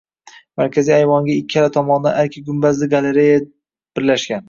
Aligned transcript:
Markaziy 0.61 0.95
ayvonga 0.95 1.35
ikkala 1.41 1.71
tomondan 1.77 2.19
arka-gumbazli 2.25 2.91
galereya 2.97 3.41
birlashgan 3.49 4.39